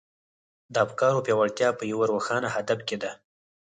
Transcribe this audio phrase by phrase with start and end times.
[0.73, 3.11] د افکارو پياوړتيا په يوه روښانه هدف کې ده.